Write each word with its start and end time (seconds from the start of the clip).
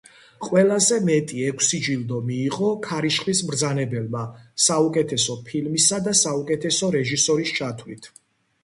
ყველაზე 0.45 0.95
მეტი, 1.09 1.43
ექვსი 1.49 1.79
ჯილდო 1.87 2.17
მიიღო 2.29 2.71
„ქარიშხლის 2.89 3.43
მბრძანებელმა“ 3.49 4.23
საუკეთესო 4.71 5.37
ფილმისა 5.51 6.03
და 6.09 6.17
საუკეთესო 6.25 6.95
რეჟისორის 6.99 7.55
ჩათვლით. 7.63 8.13